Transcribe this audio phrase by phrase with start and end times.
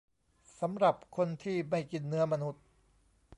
[0.59, 2.63] สำหรับคนที่ไม่กินเนื้อมนุษย์